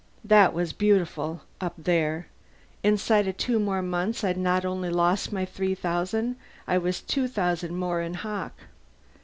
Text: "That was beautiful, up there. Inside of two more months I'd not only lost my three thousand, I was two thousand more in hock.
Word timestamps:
"That 0.25 0.53
was 0.55 0.73
beautiful, 0.73 1.41
up 1.61 1.75
there. 1.77 2.25
Inside 2.81 3.27
of 3.27 3.37
two 3.37 3.59
more 3.59 3.83
months 3.83 4.23
I'd 4.23 4.35
not 4.35 4.65
only 4.65 4.89
lost 4.89 5.31
my 5.31 5.45
three 5.45 5.75
thousand, 5.75 6.37
I 6.65 6.79
was 6.79 7.01
two 7.01 7.27
thousand 7.27 7.75
more 7.75 8.01
in 8.01 8.15
hock. 8.15 8.55